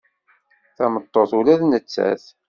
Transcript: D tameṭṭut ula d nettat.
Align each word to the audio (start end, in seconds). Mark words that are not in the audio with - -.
D 0.69 0.73
tameṭṭut 0.77 1.31
ula 1.39 1.55
d 1.59 1.61
nettat. 1.65 2.23